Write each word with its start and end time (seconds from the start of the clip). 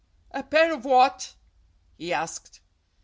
"A 0.31 0.41
pair 0.41 0.73
of 0.73 0.83
what?" 0.83 1.35
he 1.95 2.11
asked. 2.11 2.59